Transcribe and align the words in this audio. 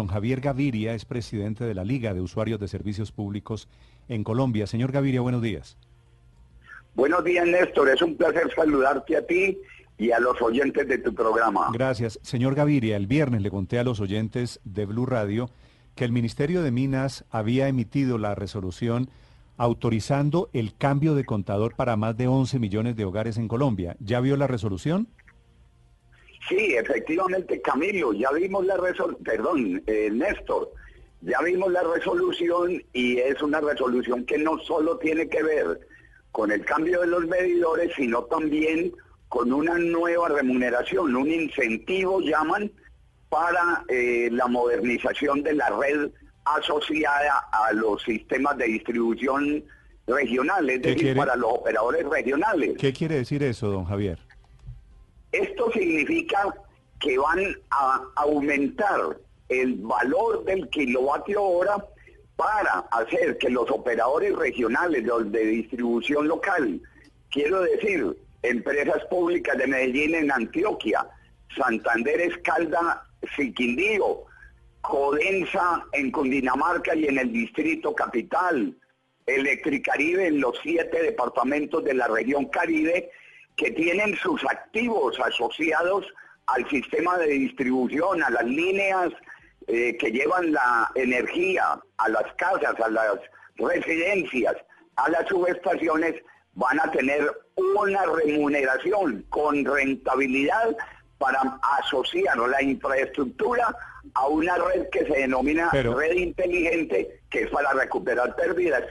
Don 0.00 0.06
Javier 0.06 0.40
Gaviria 0.40 0.94
es 0.94 1.04
presidente 1.04 1.64
de 1.64 1.74
la 1.74 1.82
Liga 1.82 2.14
de 2.14 2.20
Usuarios 2.20 2.60
de 2.60 2.68
Servicios 2.68 3.10
Públicos 3.10 3.66
en 4.08 4.22
Colombia. 4.22 4.68
Señor 4.68 4.92
Gaviria, 4.92 5.20
buenos 5.22 5.42
días. 5.42 5.76
Buenos 6.94 7.24
días, 7.24 7.44
Néstor. 7.44 7.88
Es 7.88 8.00
un 8.00 8.16
placer 8.16 8.48
saludarte 8.54 9.16
a 9.16 9.26
ti 9.26 9.58
y 9.98 10.12
a 10.12 10.20
los 10.20 10.40
oyentes 10.40 10.86
de 10.86 10.98
tu 10.98 11.12
programa. 11.12 11.70
Gracias. 11.72 12.20
Señor 12.22 12.54
Gaviria, 12.54 12.96
el 12.96 13.08
viernes 13.08 13.42
le 13.42 13.50
conté 13.50 13.80
a 13.80 13.82
los 13.82 13.98
oyentes 13.98 14.60
de 14.62 14.86
Blue 14.86 15.04
Radio 15.04 15.50
que 15.96 16.04
el 16.04 16.12
Ministerio 16.12 16.62
de 16.62 16.70
Minas 16.70 17.24
había 17.32 17.66
emitido 17.66 18.18
la 18.18 18.36
resolución 18.36 19.10
autorizando 19.56 20.48
el 20.52 20.76
cambio 20.76 21.16
de 21.16 21.24
contador 21.24 21.74
para 21.74 21.96
más 21.96 22.16
de 22.16 22.28
11 22.28 22.60
millones 22.60 22.94
de 22.94 23.04
hogares 23.04 23.36
en 23.36 23.48
Colombia. 23.48 23.96
¿Ya 23.98 24.20
vio 24.20 24.36
la 24.36 24.46
resolución? 24.46 25.08
Sí, 26.46 26.74
efectivamente, 26.76 27.60
Camilo, 27.60 28.12
ya 28.12 28.30
vimos 28.32 28.64
la 28.64 28.76
resolución, 28.76 29.24
perdón, 29.24 29.82
eh, 29.86 30.08
Néstor, 30.12 30.70
ya 31.20 31.40
vimos 31.42 31.72
la 31.72 31.82
resolución 31.82 32.82
y 32.92 33.18
es 33.18 33.42
una 33.42 33.60
resolución 33.60 34.24
que 34.24 34.38
no 34.38 34.58
solo 34.60 34.98
tiene 34.98 35.28
que 35.28 35.42
ver 35.42 35.80
con 36.32 36.52
el 36.52 36.64
cambio 36.64 37.00
de 37.00 37.08
los 37.08 37.26
medidores, 37.26 37.92
sino 37.96 38.22
también 38.24 38.92
con 39.28 39.52
una 39.52 39.76
nueva 39.78 40.28
remuneración, 40.28 41.16
un 41.16 41.30
incentivo 41.30 42.20
llaman 42.20 42.70
para 43.28 43.84
eh, 43.88 44.28
la 44.32 44.46
modernización 44.46 45.42
de 45.42 45.54
la 45.54 45.68
red 45.70 46.10
asociada 46.44 47.48
a 47.52 47.72
los 47.72 48.02
sistemas 48.02 48.56
de 48.56 48.66
distribución 48.66 49.64
regionales, 50.06 50.76
es 50.76 50.82
decir, 50.82 51.16
para 51.16 51.36
los 51.36 51.52
operadores 51.52 52.06
regionales. 52.08 52.76
¿Qué 52.78 52.92
quiere 52.92 53.16
decir 53.16 53.42
eso, 53.42 53.68
don 53.68 53.84
Javier? 53.84 54.18
Esto 55.38 55.70
significa 55.72 56.52
que 56.98 57.16
van 57.16 57.38
a 57.70 58.02
aumentar 58.16 59.16
el 59.48 59.76
valor 59.76 60.44
del 60.44 60.68
kilovatio 60.68 61.40
hora 61.40 61.76
para 62.34 62.80
hacer 62.90 63.38
que 63.38 63.48
los 63.48 63.70
operadores 63.70 64.34
regionales, 64.34 65.04
de 65.04 65.44
distribución 65.46 66.26
local, 66.26 66.80
quiero 67.30 67.60
decir, 67.62 68.16
empresas 68.42 69.04
públicas 69.06 69.56
de 69.58 69.68
Medellín 69.68 70.16
en 70.16 70.32
Antioquia, 70.32 71.06
Santander 71.56 72.20
Escalda, 72.20 73.04
Siquindío, 73.36 74.24
Codensa 74.80 75.84
en 75.92 76.10
Cundinamarca 76.10 76.96
y 76.96 77.06
en 77.06 77.18
el 77.18 77.32
Distrito 77.32 77.94
Capital, 77.94 78.76
Electricaribe 79.26 80.26
en 80.26 80.40
los 80.40 80.58
siete 80.62 81.02
departamentos 81.02 81.84
de 81.84 81.94
la 81.94 82.08
región 82.08 82.46
Caribe, 82.46 83.10
que 83.58 83.72
tienen 83.72 84.16
sus 84.16 84.42
activos 84.44 85.18
asociados 85.20 86.06
al 86.46 86.66
sistema 86.70 87.18
de 87.18 87.26
distribución, 87.26 88.22
a 88.22 88.30
las 88.30 88.44
líneas 88.44 89.12
eh, 89.66 89.96
que 89.98 90.10
llevan 90.10 90.52
la 90.52 90.90
energía 90.94 91.78
a 91.98 92.08
las 92.08 92.32
casas, 92.36 92.74
a 92.80 92.88
las 92.88 93.18
residencias, 93.56 94.54
a 94.96 95.10
las 95.10 95.28
subestaciones, 95.28 96.14
van 96.54 96.80
a 96.80 96.90
tener 96.92 97.30
una 97.56 98.06
remuneración 98.06 99.26
con 99.28 99.64
rentabilidad 99.64 100.76
para 101.18 101.40
asociar 101.80 102.38
la 102.38 102.62
infraestructura 102.62 103.76
a 104.14 104.28
una 104.28 104.56
red 104.56 104.88
que 104.90 105.04
se 105.04 105.18
denomina 105.18 105.68
red 105.70 106.16
inteligente, 106.16 107.20
que 107.28 107.42
es 107.42 107.50
para 107.50 107.72
recuperar 107.72 108.34
pérdidas 108.36 108.84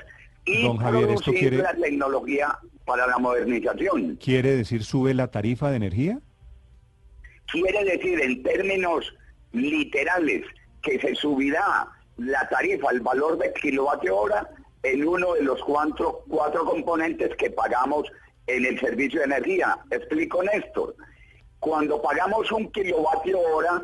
y 0.45 0.69
producir 0.77 1.53
la 1.53 1.73
tecnología 1.73 2.59
para 2.87 3.05
la 3.05 3.17
modernización. 3.19 4.15
¿Quiere 4.15 4.55
decir 4.55 4.83
sube 4.83 5.13
la 5.13 5.27
tarifa 5.27 5.69
de 5.69 5.75
energía? 5.75 6.19
Quiere 7.51 7.83
decir 7.83 8.19
en 8.21 8.41
términos 8.41 9.13
literales 9.51 10.43
que 10.81 10.97
se 10.99 11.13
subirá 11.15 11.87
la 12.17 12.47
tarifa, 12.47 12.89
el 12.91 13.01
valor 13.01 13.37
de 13.37 13.53
kilovatio 13.53 14.15
hora 14.15 14.49
en 14.83 15.05
uno 15.05 15.33
de 15.33 15.43
los 15.43 15.61
cuatro, 15.63 16.23
cuatro 16.29 16.63
componentes 16.63 17.35
que 17.35 17.49
pagamos 17.51 18.09
en 18.47 18.65
el 18.65 18.79
servicio 18.79 19.19
de 19.19 19.25
energía. 19.25 19.77
Explico, 19.91 20.41
Néstor. 20.43 20.95
Cuando 21.59 22.01
pagamos 22.01 22.49
un 22.53 22.71
kilovatio 22.71 23.37
hora, 23.39 23.83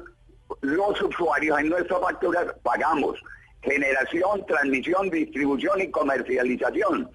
los 0.62 1.02
usuarios 1.02 1.60
en 1.60 1.70
nuestra 1.70 2.00
factura 2.00 2.56
pagamos 2.64 3.20
generación, 3.64 4.46
transmisión, 4.46 5.10
distribución 5.10 5.82
y 5.82 5.92
comercialización. 5.92 7.10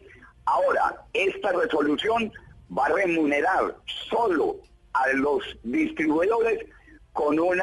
Ahora, 0.52 1.04
esta 1.12 1.52
resolución 1.52 2.32
va 2.76 2.86
a 2.86 2.88
remunerar 2.88 3.76
solo 4.08 4.56
a 4.94 5.08
los 5.14 5.42
distribuidores 5.62 6.64
con 7.12 7.38
un 7.38 7.60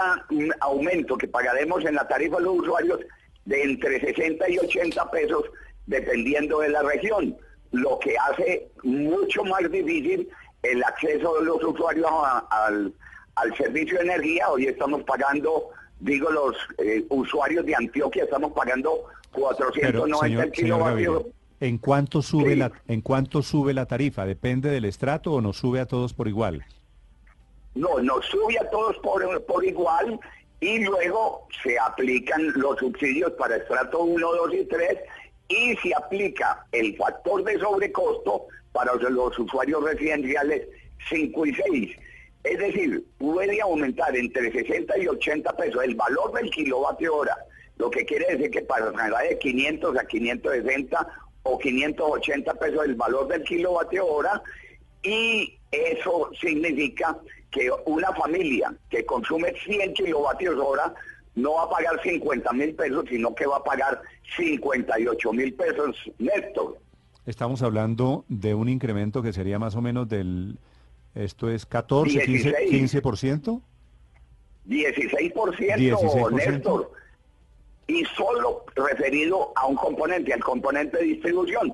aumento 0.59 1.18
que 1.18 1.28
pagaremos 1.28 1.84
en 1.85 1.96
la 1.96 2.07
tarifa 2.07 2.38
de 2.38 2.44
los 2.44 2.59
usuarios 2.59 3.00
de 3.46 3.63
entre 3.63 4.00
60 4.00 4.50
y 4.50 4.57
80 4.59 5.12
pesos 5.12 5.46
dependiendo 5.88 6.59
de 6.59 6.69
la 6.69 6.84
región, 6.84 7.35
lo 7.72 8.00
que 8.00 8.16
hace 8.18 8.68
mucho 8.84 9.44
más 9.44 9.69
difícil 9.72 10.28
el 10.63 10.84
acceso 10.84 11.40
de 11.40 11.46
los 11.46 11.63
usuarios 11.63 12.09
al, 12.50 12.94
servicio 13.57 13.97
de 13.97 14.06
energía. 14.06 14.50
Hoy 14.50 14.67
estamos 14.67 15.03
pagando, 15.03 15.69
digo, 16.00 16.29
los 16.31 16.56
eh, 16.79 17.03
usuarios 17.09 17.66
de 17.66 17.75
Antioquia 17.75 18.23
estamos 18.23 18.52
pagando 18.53 19.06
490 19.31 20.52
kilovatios. 20.52 21.25
¿En 21.59 21.77
cuánto 21.77 22.21
sube 22.21 22.55
la 22.55 22.71
en 22.88 23.01
cuánto 23.01 23.41
sube 23.41 23.73
la 23.73 23.85
tarifa? 23.85 24.25
¿Depende 24.25 24.69
del 24.69 24.85
estrato 24.85 25.33
o 25.33 25.41
nos 25.41 25.57
sube 25.57 25.79
a 25.79 25.85
todos 25.85 26.13
por 26.13 26.27
igual? 26.27 26.66
No, 27.75 27.99
nos 27.99 28.25
sube 28.25 28.57
a 28.59 28.69
todos 28.69 28.97
por, 28.97 29.43
por 29.45 29.66
igual 29.66 30.19
y 30.59 30.79
luego 30.79 31.47
se 31.63 31.77
aplican 31.79 32.51
los 32.55 32.77
subsidios 32.79 33.31
para 33.33 33.57
estrato 33.57 34.03
1, 34.03 34.33
2 34.33 34.53
y 34.53 34.66
3 34.66 34.88
y 35.47 35.75
se 35.77 35.93
aplica 35.95 36.66
el 36.71 36.95
factor 36.97 37.43
de 37.43 37.59
sobrecosto 37.59 38.47
para 38.72 38.93
los 38.95 39.37
usuarios 39.39 39.83
residenciales 39.83 40.67
5 41.09 41.45
y 41.45 41.53
6. 41.53 41.97
Es 42.43 42.59
decir, 42.59 43.03
puede 43.17 43.59
aumentar 43.61 44.16
entre 44.16 44.51
60 44.51 44.97
y 44.99 45.07
80 45.07 45.55
pesos 45.55 45.83
el 45.83 45.95
valor 45.95 46.33
del 46.33 46.49
kilovatio 46.51 47.16
hora, 47.16 47.37
lo 47.77 47.89
que 47.89 48.05
quiere 48.05 48.25
decir 48.35 48.51
que 48.51 48.61
para 48.61 48.91
de 48.91 49.37
500 49.39 49.97
a 49.97 50.05
560 50.05 51.07
o 51.45 51.57
580 51.57 52.53
pesos 52.56 52.85
el 52.85 52.95
valor 52.95 53.28
del 53.28 53.44
kilovatio 53.44 54.06
hora 54.06 54.41
y 55.03 55.57
eso 55.72 56.29
significa 56.41 57.17
que 57.51 57.69
una 57.85 58.11
familia 58.13 58.75
que 58.89 59.06
consume 59.06 59.53
100 59.63 59.94
kilovatios 59.94 60.55
hora 60.59 60.94
no 61.35 61.53
va 61.53 61.63
a 61.63 61.69
pagar 61.69 62.01
50 62.01 62.51
mil 62.53 62.73
pesos, 62.75 63.05
sino 63.09 63.35
que 63.35 63.45
va 63.45 63.57
a 63.57 63.63
pagar 63.63 64.01
58 64.35 65.34
mil 65.34 65.53
pesos 65.53 65.95
netos. 66.17 66.75
Estamos 67.25 67.61
hablando 67.61 68.25
de 68.28 68.55
un 68.55 68.67
incremento 68.67 69.22
que 69.22 69.34
sería 69.34 69.59
más 69.59 69.75
o 69.75 69.81
menos 69.81 70.07
del, 70.07 70.57
esto 71.13 71.50
es 71.50 71.66
14, 71.66 72.25
15, 72.25 72.55
15%. 72.69 73.61
16%, 74.67 75.31
16%. 75.75 76.31
Néstor 76.31 76.91
y 77.88 78.03
solo 78.06 78.66
referido 78.75 79.51
a 79.56 79.68
un 79.68 79.75
componente, 79.75 80.34
al 80.34 80.44
componente 80.44 80.97
de 80.97 81.03
distribución. 81.03 81.73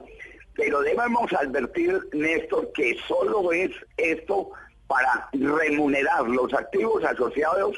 Pero 0.55 0.81
debemos 0.81 1.31
advertir, 1.33 1.99
Néstor, 2.13 2.71
que 2.73 2.97
solo 3.07 3.51
es 3.53 3.71
esto 3.97 4.51
para 4.87 5.29
remunerar 5.31 6.27
los 6.27 6.53
activos 6.53 7.03
asociados, 7.05 7.77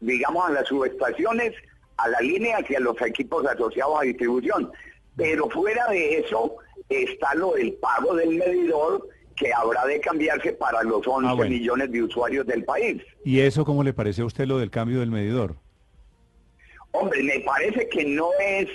digamos, 0.00 0.48
a 0.48 0.52
las 0.52 0.66
subestaciones, 0.66 1.54
a 1.96 2.08
la 2.08 2.20
línea 2.20 2.58
y 2.68 2.74
a 2.74 2.80
los 2.80 3.00
equipos 3.02 3.46
asociados 3.46 4.00
a 4.00 4.02
distribución. 4.02 4.72
Pero 5.16 5.48
fuera 5.50 5.86
de 5.88 6.18
eso 6.18 6.56
está 6.88 7.34
lo 7.34 7.52
del 7.52 7.74
pago 7.74 8.14
del 8.16 8.30
medidor 8.30 9.08
que 9.36 9.52
habrá 9.52 9.86
de 9.86 10.00
cambiarse 10.00 10.52
para 10.52 10.82
los 10.82 11.06
11 11.06 11.28
ah, 11.28 11.48
millones 11.48 11.90
de 11.90 12.02
usuarios 12.02 12.46
del 12.46 12.64
país. 12.64 13.02
¿Y 13.24 13.40
eso 13.40 13.64
cómo 13.64 13.82
le 13.82 13.92
parece 13.92 14.22
a 14.22 14.24
usted 14.24 14.46
lo 14.46 14.58
del 14.58 14.70
cambio 14.70 15.00
del 15.00 15.10
medidor? 15.10 15.56
Hombre, 16.92 17.22
me 17.22 17.40
parece 17.40 17.88
que 17.88 18.04
no 18.04 18.30
es 18.40 18.68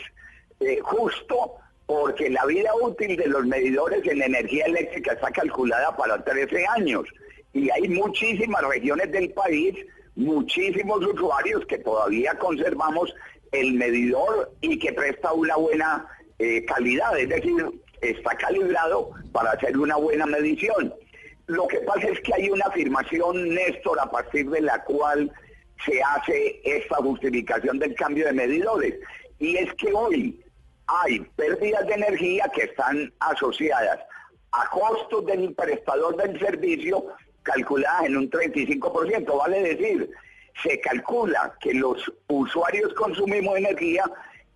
eh, 0.60 0.80
justo 0.81 1.54
porque 1.86 2.30
la 2.30 2.46
vida 2.46 2.69
útil 2.81 3.16
de 3.16 3.28
los 3.28 3.46
medidores 3.46 4.06
en 4.06 4.22
energía 4.22 4.66
eléctrica 4.66 5.14
está 5.14 5.31
calculada 5.31 5.96
para 5.96 6.24
13 6.24 6.66
años 6.68 7.06
y 7.54 7.69
hay 7.69 7.88
muchísimas 7.88 8.62
regiones 8.64 9.12
del 9.12 9.31
país, 9.31 9.74
muchísimos 10.16 11.06
usuarios 11.06 11.66
que 11.66 11.78
todavía 11.78 12.38
conservamos 12.38 13.14
el 13.52 13.74
medidor 13.74 14.52
y 14.62 14.78
que 14.78 14.92
presta 14.94 15.31
una 15.31 15.56
buena 15.56 16.08
eh, 16.40 16.66
calidad, 16.66 17.18
es 17.18 17.30
decir, 17.30 17.66
está 18.02 18.36
calibrado 18.36 19.12
para 19.31 19.52
hacer 19.52 19.78
una 19.78 19.96
buena 19.96 20.25
medición. 20.25 20.94
Lo 21.48 21.68
que 21.68 21.80
pasa 21.80 22.08
es 22.10 22.20
que 22.22 22.34
hay 22.34 22.50
una 22.50 22.66
afirmación, 22.66 23.50
Néstor, 23.50 24.00
a 24.00 24.12
partir 24.12 24.50
de 24.50 24.62
la 24.62 24.84
cual 24.84 25.31
se 25.85 26.01
hace 26.01 26.62
esta 26.63 26.97
justificación 26.97 27.79
del 27.79 27.95
cambio 27.95 28.25
de 28.25 28.33
medidores. 28.33 28.95
Y 29.39 29.57
es 29.57 29.74
que 29.75 29.94
hoy 29.94 30.44
hay 30.88 31.19
pérdidas 31.35 31.85
de 31.88 31.94
energía 31.94 32.50
que 32.53 32.63
están 32.63 33.13
asociadas 33.19 34.00
a 34.51 34.69
costos 34.69 35.25
del 35.25 35.53
prestador 35.53 36.15
del 36.18 36.39
servicio 36.39 37.06
calculadas 37.44 38.06
en 38.06 38.18
un 38.18 38.29
35%. 38.29 39.38
Vale 39.38 39.62
decir, 39.62 40.09
se 40.63 40.79
calcula 40.79 41.56
que 41.59 41.74
los 41.74 42.12
usuarios 42.27 42.94
consumimos 42.94 43.57
energía 43.57 44.03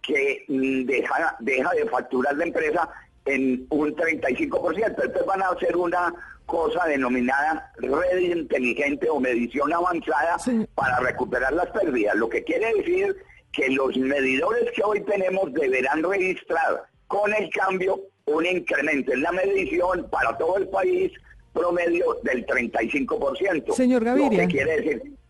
que 0.01 0.43
mm, 0.47 0.85
deja, 0.85 1.35
deja 1.39 1.69
de 1.71 1.85
facturar 1.87 2.35
la 2.35 2.45
empresa 2.45 2.89
en 3.25 3.65
un 3.69 3.95
35%. 3.95 4.85
Entonces 4.87 5.25
van 5.25 5.41
a 5.41 5.49
hacer 5.49 5.75
una 5.75 6.13
cosa 6.45 6.85
denominada 6.85 7.71
red 7.77 8.19
inteligente 8.19 9.09
o 9.09 9.19
medición 9.19 9.73
avanzada 9.73 10.37
para 10.75 10.99
recuperar 10.99 11.53
las 11.53 11.67
pérdidas. 11.67 12.15
Lo 12.15 12.29
que 12.29 12.43
quiere 12.43 12.73
decir 12.75 13.15
que 13.51 13.69
los 13.69 13.95
medidores 13.97 14.71
que 14.75 14.83
hoy 14.83 15.01
tenemos 15.01 15.53
deberán 15.53 16.03
registrar 16.03 16.83
con 17.07 17.33
el 17.33 17.49
cambio 17.49 17.99
un 18.25 18.45
incremento 18.45 19.11
en 19.13 19.21
la 19.21 19.31
medición 19.31 20.07
para 20.09 20.37
todo 20.37 20.57
el 20.57 20.67
país 20.69 21.11
promedio 21.53 22.17
del 22.23 22.45
35%. 22.45 23.73
Señor 23.73 24.05
Gaviria. 24.05 24.43
Lo 24.43 24.47
que 24.47 24.53
quiere 24.53 24.81
decir 24.81 25.20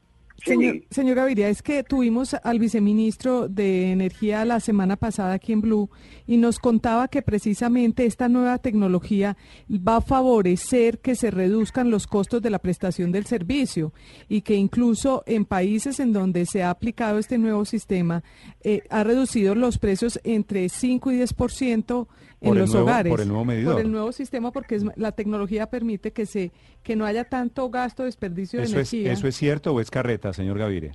Señor, 0.44 0.82
señor 0.90 1.16
Gaviria, 1.16 1.50
es 1.50 1.62
que 1.62 1.84
tuvimos 1.84 2.34
al 2.34 2.58
viceministro 2.58 3.48
de 3.48 3.92
Energía 3.92 4.44
la 4.44 4.60
semana 4.60 4.96
pasada 4.96 5.34
aquí 5.34 5.54
en 5.54 5.62
Blue 5.62 5.90
y 6.26 6.38
nos 6.38 6.58
contaba 6.58 7.08
que 7.10 7.22
precisamente 7.22 8.06
esta 8.06 8.28
nueva 8.28 8.58
tecnología 8.58 9.38
va 9.70 9.98
a 9.98 10.02
favorecer 10.02 11.00
que 11.00 11.16
se 11.16 11.30
reduzcan 11.30 11.92
los 11.92 12.08
costos 12.08 12.42
de 12.42 12.50
la 12.50 12.60
prestación 12.60 13.12
del 13.12 13.26
servicio 13.26 13.94
y 14.28 14.42
que 14.42 14.56
incluso 14.56 15.24
en 15.28 15.46
países 15.46 16.00
en 16.00 16.12
donde 16.12 16.48
se 16.48 16.64
ha 16.64 16.72
aplicado 16.72 17.20
este 17.20 17.38
nuevo 17.38 17.64
sistema 17.66 18.24
eh, 18.64 18.82
ha 18.90 19.04
reducido 19.04 19.54
los 19.54 19.78
precios 19.78 20.20
entre 20.24 20.70
5 20.70 21.12
y 21.12 21.20
10% 21.20 22.08
en 22.42 22.58
los 22.58 22.74
hogares. 22.74 23.12
Por 23.12 23.22
el 23.22 23.28
nuevo 23.28 23.46
medidor. 23.46 23.74
Por 23.74 23.82
el 23.82 23.92
nuevo 23.92 24.12
sistema, 24.12 24.52
porque 24.52 24.76
es, 24.76 24.84
la 24.96 25.12
tecnología 25.12 25.70
permite 25.70 26.12
que 26.12 26.26
se 26.26 26.52
que 26.84 26.96
no 26.96 27.06
haya 27.06 27.24
tanto 27.26 27.70
gasto, 27.70 28.04
desperdicio 28.04 28.60
de 28.60 28.66
energía. 28.66 29.14
¿Eso 29.14 29.28
es 29.28 29.36
cierto 29.36 29.74
o 29.74 29.80
es 29.80 29.92
carreta, 29.92 30.34
señor 30.34 30.58
Gavire? 30.58 30.92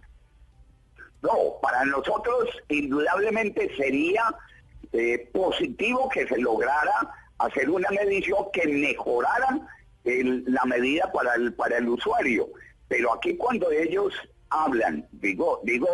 No, 1.23 1.31
para 1.63 1.85
nosotros 1.85 2.49
indudablemente 2.69 3.71
sería 3.77 4.25
eh, 4.93 5.29
positivo 5.33 6.09
que 6.09 6.27
se 6.27 6.39
lograra 6.39 7.11
hacer 7.39 7.71
una 7.71 7.89
medición 7.91 8.47
que 8.53 8.67
mejorara 8.67 9.61
la 10.05 10.65
medida 10.65 11.11
para 11.13 11.35
el, 11.35 11.53
para 11.55 11.79
el 11.79 11.89
usuario. 11.89 12.49
Pero 12.89 13.15
aquí 13.15 13.37
cuando 13.37 13.71
ellos 13.71 14.13
hablan, 14.51 15.07
digo, 15.13 15.61
digo 15.65 15.89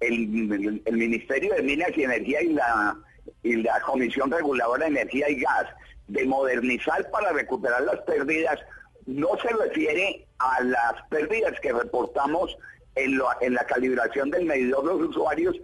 el, 0.00 0.82
el 0.84 0.96
Ministerio 0.96 1.54
de 1.54 1.62
Minas 1.62 1.90
y 1.96 2.04
Energía 2.04 2.42
y 2.42 2.52
la 2.52 2.98
y 3.42 3.56
la 3.56 3.80
Comisión 3.80 4.30
Reguladora 4.30 4.84
de 4.84 4.92
Energía 4.92 5.28
y 5.28 5.40
Gas 5.40 5.66
de 6.08 6.24
modernizar 6.24 7.10
para 7.10 7.32
recuperar 7.32 7.82
las 7.82 8.00
pérdidas 8.02 8.58
no 9.06 9.28
se 9.40 9.48
refiere 9.48 10.26
a 10.38 10.62
las 10.62 10.94
pérdidas 11.08 11.58
que 11.60 11.72
reportamos 11.72 12.56
en, 12.96 13.20
en 13.40 13.54
la 13.54 13.64
calibración 13.66 14.30
del 14.30 14.46
medidor 14.46 14.82
de 14.84 14.98
los 14.98 15.10
usuarios, 15.10 15.56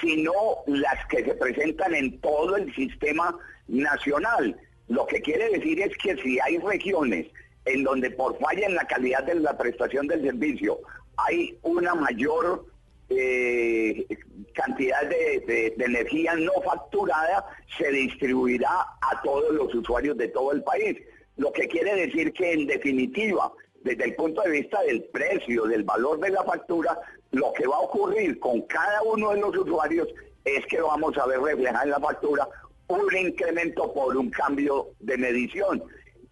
sino 0.00 0.32
las 0.66 1.06
que 1.06 1.24
se 1.24 1.34
presentan 1.34 1.94
en 1.94 2.20
todo 2.20 2.56
el 2.56 2.74
sistema 2.74 3.36
nacional. 3.68 4.56
Lo 4.88 5.06
que 5.06 5.20
quiere 5.20 5.48
decir 5.50 5.80
es 5.80 5.96
que 5.98 6.16
si 6.22 6.38
hay 6.40 6.58
regiones 6.58 7.26
en 7.64 7.84
donde 7.84 8.10
por 8.10 8.38
falla 8.38 8.66
en 8.66 8.74
la 8.74 8.86
calidad 8.86 9.24
de 9.24 9.34
la 9.36 9.56
prestación 9.56 10.06
del 10.06 10.22
servicio 10.22 10.78
hay 11.16 11.58
una 11.62 11.94
mayor 11.94 12.64
eh, 13.10 14.06
cantidad 14.54 15.02
de, 15.06 15.74
energía 15.78 16.34
no 16.34 16.52
facturada 16.64 17.46
se 17.76 17.90
distribuirá 17.90 18.70
a 18.70 19.22
todos 19.22 19.54
los 19.54 19.74
usuarios 19.74 20.16
de 20.16 20.28
todo 20.28 20.52
el 20.52 20.62
país. 20.62 20.98
Lo 21.36 21.52
que 21.52 21.68
quiere 21.68 21.94
decir 21.94 22.32
que 22.32 22.52
en 22.52 22.66
definitiva, 22.66 23.52
desde 23.82 24.04
el 24.04 24.14
punto 24.14 24.42
de 24.42 24.50
vista 24.50 24.82
del 24.82 25.04
precio, 25.04 25.64
del 25.64 25.84
valor 25.84 26.20
de 26.20 26.30
la 26.30 26.42
factura, 26.44 26.98
lo 27.30 27.52
que 27.52 27.66
va 27.66 27.76
a 27.76 27.80
ocurrir 27.80 28.38
con 28.40 28.62
cada 28.62 29.02
uno 29.02 29.30
de 29.30 29.40
los 29.40 29.56
usuarios 29.56 30.08
es 30.44 30.66
que 30.66 30.80
vamos 30.80 31.16
a 31.18 31.26
ver 31.26 31.40
reflejada 31.40 31.84
en 31.84 31.90
la 31.90 32.00
factura 32.00 32.48
un 32.88 33.16
incremento 33.16 33.92
por 33.92 34.16
un 34.16 34.30
cambio 34.30 34.88
de 35.00 35.16
medición. 35.16 35.82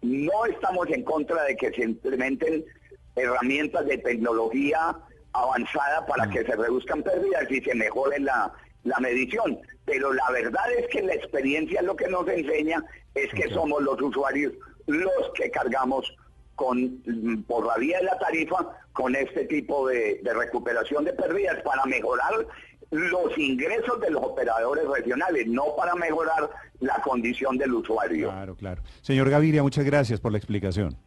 No 0.01 0.45
estamos 0.45 0.87
en 0.89 1.03
contra 1.03 1.43
de 1.43 1.55
que 1.55 1.71
se 1.71 1.83
implementen 1.83 2.65
herramientas 3.15 3.85
de 3.85 3.97
tecnología 3.99 4.95
avanzada 5.33 6.05
para 6.05 6.25
mm. 6.25 6.29
que 6.31 6.45
se 6.45 6.55
reduzcan 6.55 7.03
pérdidas 7.03 7.49
y 7.49 7.61
se 7.61 7.75
mejore 7.75 8.19
la, 8.19 8.51
medición. 9.01 9.59
Pero 9.85 10.13
la 10.13 10.31
verdad 10.31 10.71
es 10.77 10.87
que 10.87 11.01
la 11.01 11.13
experiencia 11.13 11.81
lo 11.81 11.95
que 11.95 12.07
nos 12.07 12.27
enseña 12.27 12.83
es 13.15 13.31
que 13.33 13.49
somos 13.49 13.81
los 13.83 14.01
usuarios 14.01 14.53
los 14.85 15.31
que 15.35 15.51
cargamos 15.51 16.15
con 16.55 17.03
por 17.45 17.65
la 17.65 17.75
vía 17.75 17.97
de 17.97 18.05
la 18.05 18.17
tarifa 18.17 18.65
con 18.93 19.13
este 19.15 19.45
tipo 19.45 19.87
de, 19.87 20.21
de 20.23 20.33
recuperación 20.33 21.03
de 21.03 21.11
pérdidas 21.13 21.61
para 21.63 21.85
mejorar 21.85 22.33
los 22.91 23.37
ingresos 23.37 23.99
de 23.99 24.11
los 24.11 24.23
operadores 24.23 24.87
regionales, 24.87 25.47
no 25.47 25.75
para 25.75 25.93
mejorar 25.95 26.49
la 26.79 26.95
condición 27.01 27.57
del 27.57 27.73
usuario. 27.73 28.29
Claro, 28.29 28.55
claro. 28.55 28.81
Señor 29.01 29.29
Gaviria, 29.29 29.63
muchas 29.63 29.85
gracias 29.85 30.19
por 30.19 30.31
la 30.31 30.37
explicación. 30.37 30.97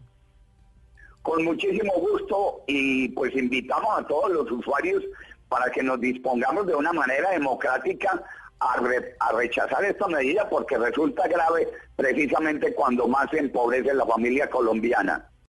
Con 1.31 1.45
muchísimo 1.45 1.93
gusto 1.93 2.65
y 2.67 3.09
pues 3.11 3.33
invitamos 3.37 3.97
a 3.97 4.05
todos 4.05 4.33
los 4.33 4.51
usuarios 4.51 5.05
para 5.49 5.71
que 5.71 5.81
nos 5.81 6.01
dispongamos 6.01 6.67
de 6.67 6.75
una 6.75 6.93
manera 6.93 7.31
democrática 7.31 8.21
a, 8.59 9.33
rechazar 9.33 9.85
esta 9.85 10.09
medida 10.09 10.49
porque 10.49 10.77
resulta 10.77 11.29
grave 11.29 11.69
precisamente 11.95 12.75
cuando 12.75 13.07
más 13.07 13.31
se 13.31 13.39
empobrece 13.39 13.95
la 13.95 14.07
familia 14.07 14.51
colombiana. 14.51 15.30